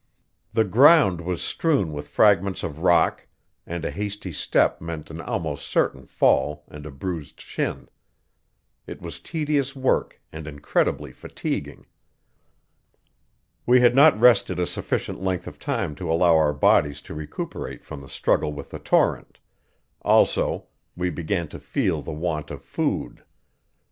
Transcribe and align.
The 0.53 0.63
ground 0.63 1.21
was 1.21 1.43
strewn 1.43 1.93
with 1.93 2.07
fragments 2.09 2.63
of 2.63 2.79
rock, 2.79 3.27
and 3.67 3.85
a 3.85 3.91
hasty 3.91 4.31
step 4.31 4.81
meant 4.81 5.11
an 5.11 5.21
almost 5.21 5.67
certain 5.67 6.07
fall 6.07 6.63
and 6.69 6.87
a 6.87 6.91
bruised 6.91 7.39
shin. 7.39 7.87
It 8.87 8.99
was 8.99 9.19
tedious 9.19 9.75
work 9.75 10.19
and 10.31 10.47
incredibly 10.47 11.11
fatiguing. 11.11 11.85
We 13.67 13.81
had 13.81 13.93
not 13.93 14.19
rested 14.19 14.57
a 14.57 14.65
sufficient 14.65 15.21
length 15.21 15.45
of 15.45 15.59
time 15.59 15.93
to 15.97 16.11
allow 16.11 16.35
our 16.35 16.51
bodies 16.53 17.03
to 17.03 17.13
recuperate 17.13 17.85
from 17.85 18.01
the 18.01 18.09
struggle 18.09 18.51
with 18.51 18.71
the 18.71 18.79
torrent; 18.79 19.37
also, 20.01 20.65
we 20.97 21.11
began 21.11 21.47
to 21.49 21.59
feel 21.59 22.01
the 22.01 22.11
want 22.11 22.49
of 22.49 22.63
food. 22.63 23.23